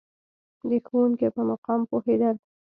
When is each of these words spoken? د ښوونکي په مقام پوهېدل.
د 0.69 0.71
ښوونکي 0.85 1.27
په 1.35 1.41
مقام 1.49 1.81
پوهېدل. 1.89 2.35